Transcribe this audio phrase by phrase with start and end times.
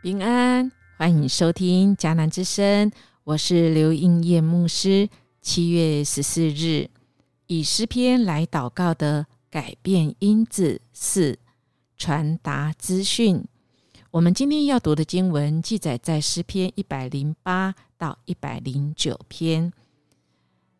[0.00, 2.92] 平安欢迎收听迦南之声，
[3.24, 5.08] 我是刘应业牧师。
[5.42, 6.88] 七月十四日，
[7.48, 11.36] 以诗篇来祷告的改变因子四，
[11.96, 13.44] 传达资讯。
[14.12, 19.72] 我们今天要读的经文记载在诗篇一百零八到一百零九篇。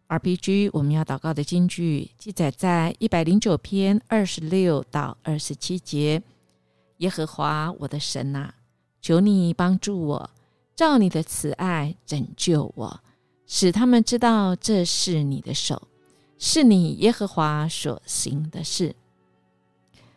[0.07, 6.23] RPG 我们要祷告的经句记载在一百零九篇二十六到二十七节。
[6.99, 8.55] 耶和华我的神啊！
[9.01, 10.31] 求你帮助我，
[10.77, 13.01] 照你的慈爱拯救我，
[13.47, 15.89] 使他们知道这是你的手，
[16.39, 18.95] 是你耶和华所行的事。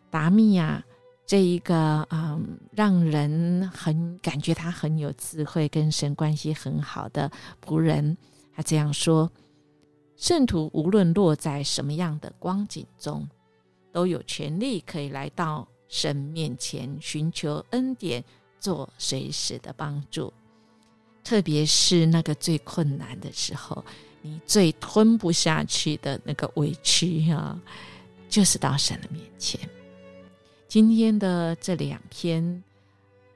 [0.10, 0.84] 达米亚，
[1.26, 7.32] 这一个嗯，让人很感觉他很有智慧，跟神关系很好的
[7.66, 8.18] 仆人，
[8.54, 9.32] 他这样说：
[10.18, 13.26] 圣徒无论落在什么样的光景中，
[13.94, 18.24] 都有权利可以来到神面前寻求恩典。
[18.62, 20.32] 做随时的帮助，
[21.24, 23.84] 特别是那个最困难的时候，
[24.22, 27.60] 你最吞不下去的那个委屈啊，
[28.30, 29.60] 就是到神的面前。
[30.68, 32.64] 今天的这两篇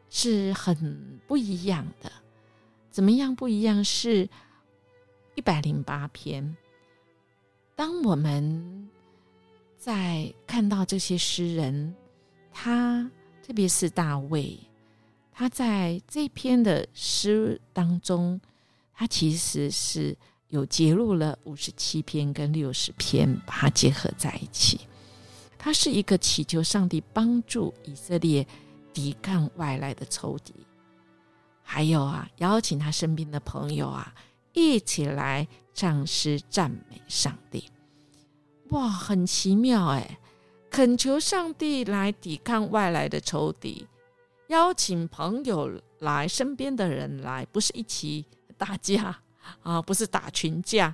[0.09, 2.11] 是很不一样的，
[2.91, 3.83] 怎么样不一样？
[3.83, 4.29] 是
[5.33, 6.55] 一百零八篇。
[7.75, 8.87] 当我们
[9.77, 11.93] 在看到这些诗人，
[12.53, 13.09] 他
[13.45, 14.57] 特别是大卫。
[15.38, 18.39] 他在这篇的诗当中，
[18.94, 20.16] 他其实是
[20.47, 24.79] 有揭录了五十七篇跟六十篇，把它结合在一起。
[25.57, 28.47] 他是一个祈求上帝帮助以色列
[28.94, 30.53] 抵抗外来的仇敌，
[31.62, 34.16] 还有啊，邀请他身边的朋友啊，
[34.53, 37.69] 一起来唱诗赞美上帝。
[38.69, 40.18] 哇，很奇妙哎！
[40.69, 43.85] 恳求上帝来抵抗外来的仇敌。
[44.47, 48.25] 邀请朋友来，身边的人来，不是一起
[48.57, 49.19] 打架
[49.61, 50.94] 啊，不是打群架，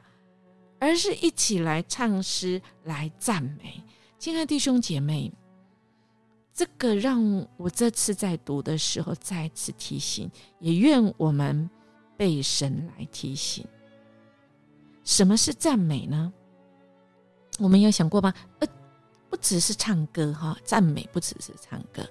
[0.79, 3.84] 而是一起来唱诗来赞美。
[4.17, 5.31] 亲爱的弟兄姐妹，
[6.53, 11.69] 这个让我这次在读的时候再次提醒，也愿我们
[12.16, 13.66] 被神来提醒。
[15.03, 16.31] 什么是赞美呢？
[17.59, 18.33] 我们有想过吗？
[18.59, 18.68] 呃，
[19.29, 22.07] 不只是唱歌哈，赞美不只是唱歌。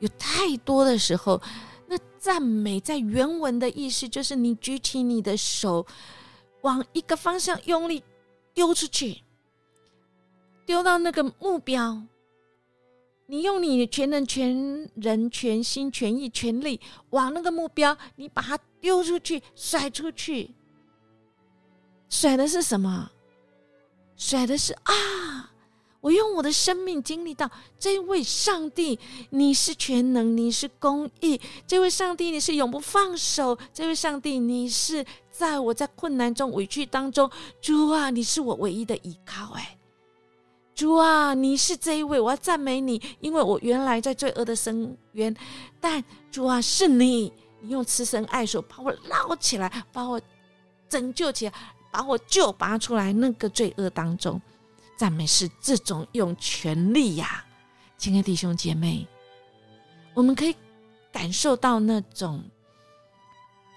[0.00, 1.40] 有太多的时候，
[1.86, 5.86] 那赞美在原文的意思就是你举起你的手，
[6.62, 8.02] 往一个方向用力
[8.52, 9.22] 丢出去，
[10.66, 12.02] 丢到那个目标。
[13.26, 16.78] 你用你全能、全人、全心、全意、全力
[17.08, 20.54] 往那个目标，你把它丢出去、甩出去。
[22.10, 23.10] 甩的是什么？
[24.16, 25.53] 甩的是啊！
[26.04, 28.98] 我用我的生命经历到这位上帝，
[29.30, 31.40] 你是全能，你是公义。
[31.66, 33.56] 这位上帝，你是永不放手。
[33.72, 37.30] 这位上帝，你是在我在困难中、委屈当中，
[37.62, 39.54] 主啊，你是我唯一的依靠。
[39.54, 39.78] 哎，
[40.74, 45.34] 主啊，你是这一位，我要赞美你，因为我原来在罪恶的深渊，
[45.80, 47.32] 但主啊，是你，
[47.62, 50.20] 你用慈神爱手把我捞起来，把我
[50.86, 51.54] 拯救起来，
[51.90, 54.38] 把我救拔出来那个罪恶当中。
[54.96, 57.44] 赞美是这种用全力呀，
[57.98, 59.06] 亲爱的弟兄姐妹，
[60.14, 60.54] 我们可以
[61.12, 62.42] 感受到那种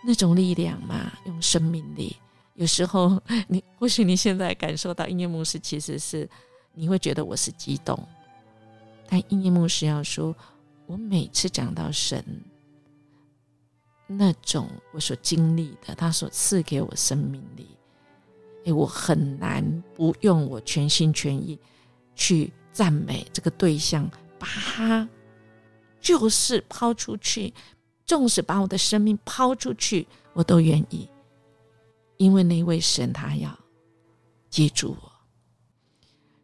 [0.06, 1.12] 那种力量嘛？
[1.26, 2.16] 用生命力。
[2.54, 6.28] 有时候 你或许你现在感受到音乐牧师，其实是
[6.74, 8.08] 你会觉得我是激动，
[9.08, 10.36] 但音乐牧师要说，
[10.88, 12.24] 我每次讲到神
[14.08, 17.77] 那种我所经历的，他所赐给我生命力。
[18.72, 21.60] 我很难不用我全心全意
[22.16, 24.10] 去赞美这个对象，
[24.40, 25.08] 把他
[26.00, 27.54] 就是抛出去，
[28.06, 31.10] 纵使把我的生命抛出去，我都愿意，
[32.18, 33.58] 因为那位神他要
[34.50, 35.12] 接住我。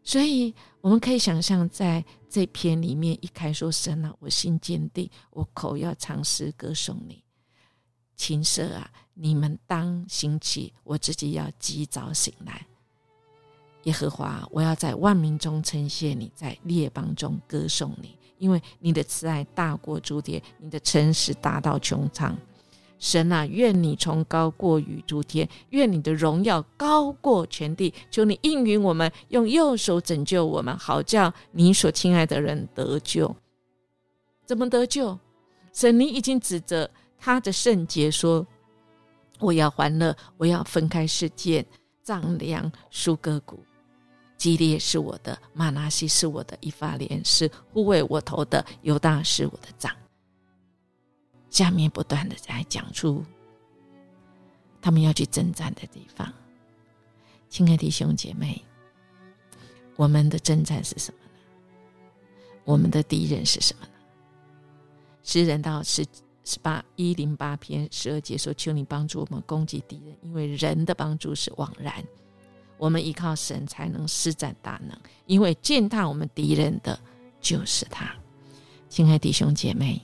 [0.02, 7.23] 所以我们可以想象，在这篇里面一开说：“神啊，我心坚定，我口要尝试歌颂你。”
[8.16, 12.66] 琴瑟啊，你们当兴起，我自己要及早醒来。
[13.84, 22.36] 耶和华，我要在万民中称谢你，在列邦中歌颂你，因为你的慈爱大过诸天，你的诚实达到穹苍。
[22.98, 27.92] 神啊，愿你崇高过于诸天，愿你的荣耀高过全地。
[28.10, 33.36] 求你应允我们，用右手拯救我们，好叫你所亲爱的人得救。
[34.46, 35.18] 怎么得救？
[35.74, 36.90] 神，你已经指责。
[37.24, 38.46] 他的圣洁说
[39.40, 41.64] ：“我要欢乐，我要分开世界，
[42.02, 43.64] 丈量舒歌谷。
[44.36, 49.96] 基列是我的，马拿西是我的，以法莲是护卫我头的，犹大是我的长。
[51.48, 53.24] 下面不断的在讲出
[54.82, 56.30] 他们要去征战的地方。
[57.48, 58.62] 亲爱的弟兄姐妹，
[59.96, 61.30] 我们的征战是什么呢？
[62.64, 63.92] 我们的敌人是什么呢？
[65.22, 66.04] 诗人到十
[66.44, 72.04] 十八一零八篇十二节说：“求你帮助我们攻击敌人，因为人的帮助是枉然。
[72.76, 76.98] 我们依靠神才能施展大能，因为践踏我们敌人的
[77.40, 78.14] 就是他。”
[78.88, 80.00] 亲爱弟兄姐妹。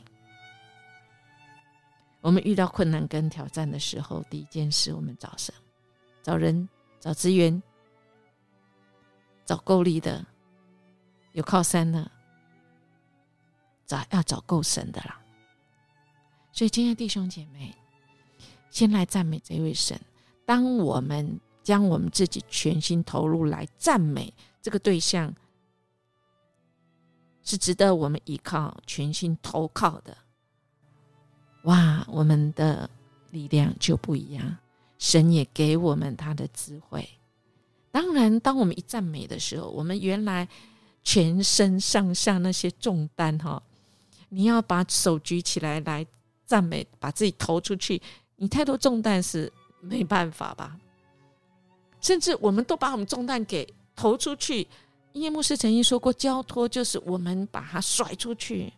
[2.23, 5.55] 我们遇到困难跟挑战的时候，第一件事，我们找神、
[6.23, 7.63] 找人、找资源、
[9.47, 10.25] 找够力的、
[11.33, 12.11] 有靠山的，
[13.87, 15.19] 找要找够神的啦。
[16.52, 17.75] 所以，今天弟兄姐妹，
[18.70, 19.99] 先来赞美这位神。
[20.44, 25.32] 当我们将我们自己全心投入来赞美这个对象，
[27.43, 30.17] 是值得我们依靠、全心投靠的。
[31.64, 32.88] 哇，我们的
[33.31, 34.56] 力量就不一样。
[34.99, 37.08] 神也给我们他的智慧。
[37.91, 40.46] 当然，当我们一赞美的时候，我们原来
[41.03, 43.62] 全身上下那些重担哈，
[44.29, 46.06] 你要把手举起来来
[46.50, 48.02] 赞美，把自己投出去，
[48.35, 50.76] 你太多重担是没办法吧？
[52.00, 53.64] 甚至我们都把我们重担给
[53.94, 54.67] 投出去。
[55.12, 58.73] 耶牧师曾经说过，交托就是我们把它甩出去。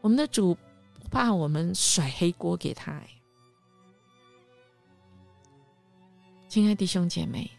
[0.00, 0.60] 我们的主不。
[1.10, 3.02] 怕我们甩黑锅给他，
[6.46, 7.50] 亲爱弟兄姐妹，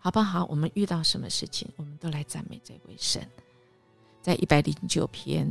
[0.00, 0.44] 好不好？
[0.46, 3.24] 我们遇到什么事情，我们都来赞美这位神。
[4.20, 5.46] 在一百零九篇，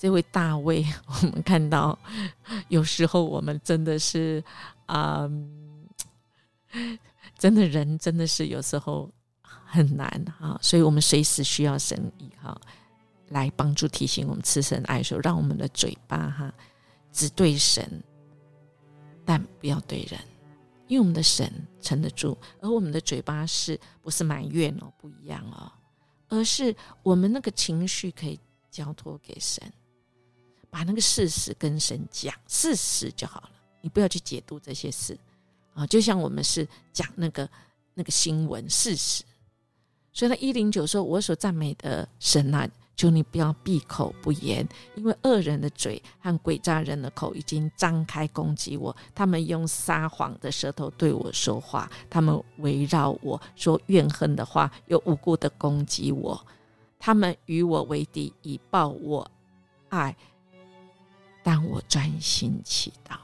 [0.00, 1.96] 这位大卫， 我们看到
[2.68, 4.42] 有时候我们真的是
[4.86, 5.28] 啊，
[7.38, 9.10] 真的人真的是有时候
[9.42, 10.08] 很难
[10.38, 12.58] 啊，所以我们随时需要神意哈。
[13.28, 16.52] 来帮助提醒我们慈神爱时候，让我们的嘴巴哈
[17.12, 18.02] 只对神，
[19.24, 20.18] 但不要对人，
[20.88, 21.52] 因为我们的神
[21.82, 24.90] 撑得住，而我们的嘴巴是不是埋怨哦？
[24.98, 25.70] 不一样哦，
[26.28, 29.62] 而是我们那个情绪可以交托给神，
[30.70, 33.50] 把那个事实跟神讲，事实就好了，
[33.80, 35.18] 你不要去解读这些事
[35.74, 35.86] 啊。
[35.86, 37.48] 就像我们是讲那个
[37.94, 39.24] 那个新闻事实，
[40.12, 48.94] 所以呢，一零九说：“我所赞美的神啊。”求你不要闭口不言，因为恶人的嘴和诡诈人的口已经张开攻击我。
[49.14, 56.46] 他们用撒谎的舌头对我说话，他们围绕我说怨恨的话，又无故的攻击我。
[56.98, 59.26] 他们与我为敌，以报我
[59.88, 60.14] 爱，
[61.42, 63.16] 但我专心祈祷。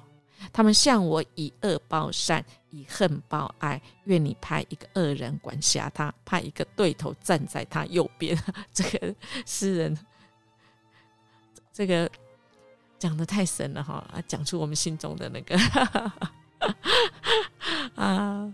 [0.53, 3.81] 他们向我以恶报善，以恨报爱。
[4.05, 8.39] 愿你派一个恶人管辖他，派一个对头站在他右边。
[8.73, 9.15] 这个
[9.45, 9.99] 诗人，
[11.73, 12.11] 这个
[12.99, 14.09] 讲的太神了哈！
[14.27, 15.59] 讲出我们心中的那个
[18.03, 18.51] 啊，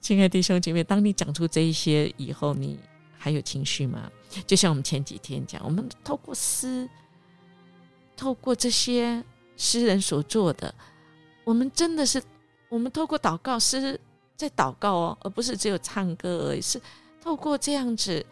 [0.00, 2.78] 亲爱弟兄姐妹，当你讲出这一些以后，你
[3.18, 4.08] 还有情绪吗？
[4.46, 6.88] 就像我们前几天讲，我们透过诗，
[8.16, 9.22] 透过这些
[9.56, 10.74] 诗人所做的。
[11.44, 12.22] 我们真的是，
[12.68, 14.00] 我们透过祷告是
[14.36, 16.60] 在祷告哦，而不是只有唱歌而已。
[16.60, 16.80] 是
[17.20, 18.24] 透过这样子，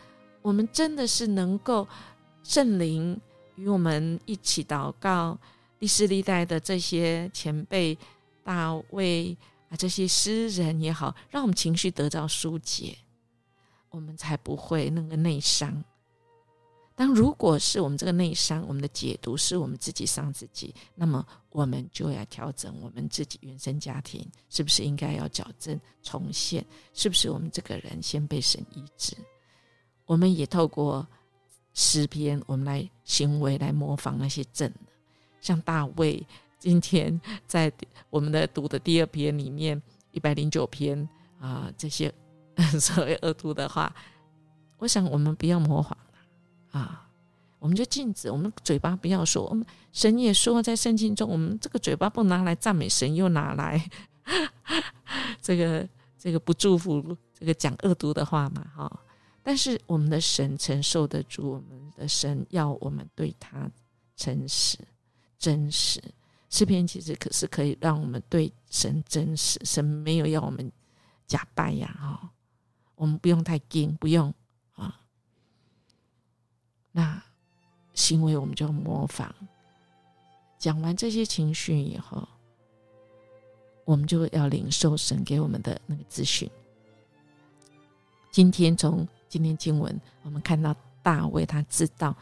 [0.42, 1.86] 我们真的是能够
[2.42, 3.20] 圣灵
[3.56, 5.38] 与我们一起祷告，
[5.78, 7.96] 历史历代的这些前辈
[8.42, 9.36] 大卫
[9.68, 12.96] 啊，这些诗人也好，让我们情绪得到疏解，
[13.90, 15.84] 我们才不会那个内伤。
[16.96, 26.64] 当如果是我们这个内伤，我们的解读是我们自己伤自己，那么我们就要调整我们自己原生家庭，是不是应该要矫正重现？
[26.92, 29.16] 是不是我们这个人先被神医治？
[30.06, 31.04] 我们也透过
[31.72, 34.92] 诗篇，我们来行为来模仿那些正的，
[35.40, 36.24] 像大卫
[36.60, 37.72] 今天在
[38.08, 39.82] 我们的读的第二篇里面
[40.12, 41.08] 一百零九篇
[41.40, 42.14] 啊，这些
[42.80, 43.92] 所谓恶毒的话，
[44.78, 45.98] 我想我们不要模仿。
[46.74, 47.08] 啊，
[47.60, 49.44] 我们就禁止我们嘴巴不要说。
[49.46, 53.88] 我们神也说，在圣经中，我们这个嘴巴不拿来赞美神，又拿来
[55.40, 55.88] 这个
[56.18, 59.00] 这个不祝福，这个讲恶毒的话嘛，哈。
[59.40, 63.70] 但是我们的神承受得住，我们的神要我们对他
[64.16, 64.76] 诚实、
[65.38, 66.02] 真实。
[66.50, 70.72] 诗篇其实可是可以让我们对神真实，神没有要我们
[71.26, 72.30] 假扮呀，哈。
[72.96, 74.34] 我们不用太惊，不用。
[76.96, 77.20] 那
[77.92, 79.34] 行为我们就模仿。
[80.56, 82.26] 讲完这些情绪以后，
[83.84, 86.48] 我们就要领受神给我们的那个资讯。
[88.30, 92.16] 今天从今天经文，我们看到大卫他知道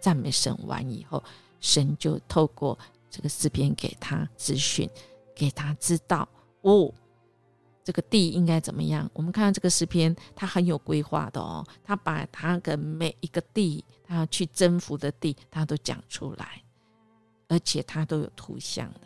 [0.00, 1.22] 赞美神完以后，
[1.60, 2.76] 神就透过
[3.08, 4.90] 这个诗篇给他资讯，
[5.32, 6.28] 给他知道
[6.62, 6.92] 哦，
[7.88, 9.10] 这个地应该怎么样。
[9.14, 16.62] 我们看到这个诗篇，他很有规划的哦，他把他的每一个地，他要去征服的地，他都讲出来，
[17.48, 19.00] 而且他都有图像的。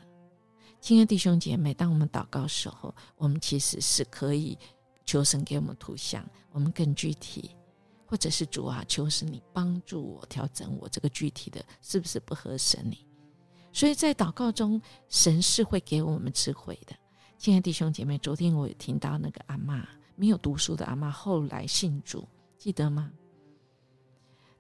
[0.81, 4.59] 亲爱弟兄姐妹，当我们祷告时候，我们其实是可以
[5.07, 7.55] 求神给我们图像，我们更具体，
[8.05, 13.07] 或者是主啊，求神你帮助我调整我这个具体的，是不是不合神你？
[13.73, 16.97] 所以在祷告中，神是会给我们智慧的。
[17.43, 19.85] 亲爱的弟兄姐妹，昨天我有听到那个阿妈
[20.15, 22.25] 没有读书的阿妈，后来信主，
[22.57, 23.11] 记得吗？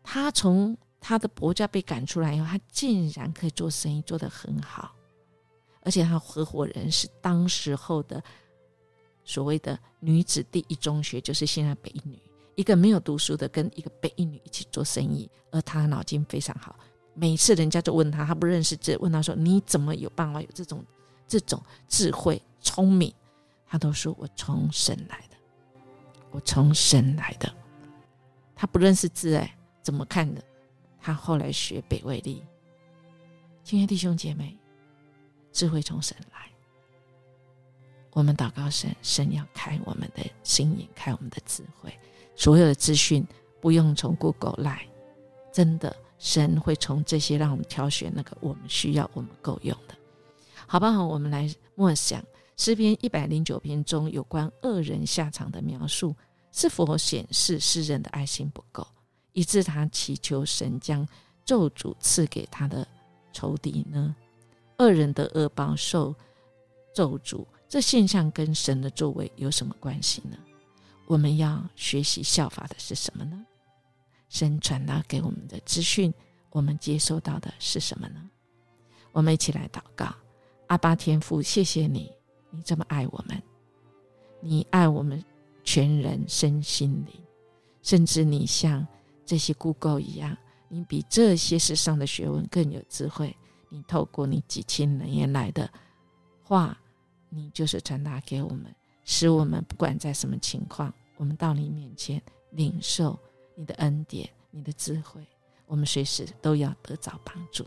[0.02, 4.96] 他从他的婆家被赶出来以后，他竟然可以做生意，做得很好。
[5.82, 8.20] 而且他合伙人是当时候的
[9.24, 12.20] 所谓的女子第一中学，就是现在北一女，
[12.56, 16.76] 一个没有读书的跟一个北一女一起做生意，而他脑筋非常好。
[17.14, 20.84] 每次人家就问他，他不认识字，问他说：“你怎么有办法有这种
[21.28, 23.12] 这种智慧聪明？”
[23.68, 25.36] 他都说：“我从神来的，
[26.30, 27.52] 我从神来的。”
[28.56, 30.42] 他不认识字，哎，怎么看的？
[31.00, 32.42] 他后来学北魏力。
[33.62, 34.56] 亲爱弟兄姐妹。
[35.54, 36.50] 智慧从神来，
[38.12, 41.94] 我们祷告神，神要开我们的心眼，开我们的智慧。
[42.34, 43.22] 所有的资讯
[43.60, 44.88] 不用从 Google 来，
[45.52, 49.94] 真的，神会从这些让我们挑选那个我们需要、我们够用的，
[50.66, 51.04] 好不好？
[51.06, 52.24] 我们来默想
[52.64, 56.14] 诗篇一百零九篇中有关恶人下场的描述，
[56.52, 58.86] 是否显示诗人的爱心不够，
[59.32, 61.04] 以致他祈求神将
[61.44, 62.86] 咒诅赐给他的
[63.32, 64.14] 仇敌呢？
[64.78, 66.14] 恶人的恶报受
[66.94, 70.38] 咒诅，这现象跟神的作为有什么关系呢？
[71.08, 73.44] 我们要学习效法的是什么呢？
[74.28, 76.14] 神传达给我们的资讯，
[76.50, 78.30] 我们接收到的是什么呢？
[79.10, 80.14] 我们一起来祷告：
[80.68, 82.08] 阿巴天父，谢谢你，
[82.52, 83.42] 你这么爱我们，
[84.40, 85.24] 你爱我们
[85.64, 87.20] 全人身心灵，
[87.82, 88.86] 甚至你像
[89.26, 90.36] 这些古垢一样，
[90.68, 93.34] 你比这些世上的学问更有智慧。
[93.68, 95.68] 你透过你几千年来的
[96.44, 96.78] 话，
[97.30, 98.66] 你就是传达给我们，
[99.02, 103.18] 使我们不管在什么情况，我们到你面前领受
[103.54, 105.26] 你的恩典、你的智慧，
[105.64, 107.64] 我们随时都要得着帮助。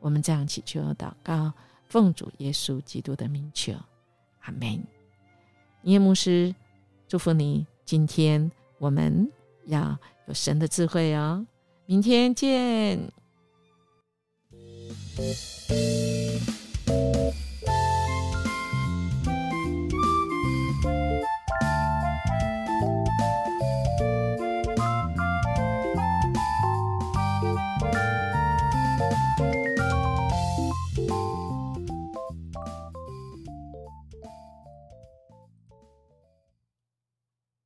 [0.00, 1.52] 我们这样祈求祷告，
[1.90, 3.74] 奉主耶稣基督的名求，
[4.40, 4.82] 阿门。
[5.82, 6.54] 耶牧师
[7.06, 9.30] 祝福你，今天我们
[9.66, 11.46] 要有神的智慧哦。
[11.86, 13.12] 明天见。